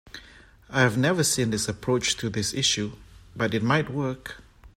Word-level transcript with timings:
I 0.67 0.81
have 0.81 0.97
never 0.97 1.23
seen 1.23 1.51
this 1.51 1.67
approach 1.69 2.17
to 2.17 2.29
this 2.31 2.55
issue, 2.55 2.93
but 3.35 3.53
it 3.53 3.61
might 3.61 3.91
work. 3.91 4.41